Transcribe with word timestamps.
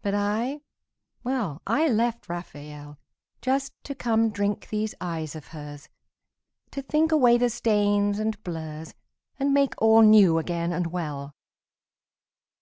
But 0.00 0.14
I, 0.14 0.62
well, 1.22 1.60
I 1.66 1.86
left 1.86 2.30
Raphael 2.30 2.98
Just 3.42 3.74
to 3.84 3.94
come 3.94 4.30
drink 4.30 4.70
these 4.70 4.94
eyes 5.02 5.36
of 5.36 5.48
hers, 5.48 5.90
To 6.70 6.80
think 6.80 7.12
away 7.12 7.36
the 7.36 7.50
stains 7.50 8.18
and 8.18 8.42
blurs 8.42 8.94
And 9.38 9.52
make 9.52 9.74
all 9.82 10.00
new 10.00 10.38
again 10.38 10.72
and 10.72 10.86
well. 10.86 11.34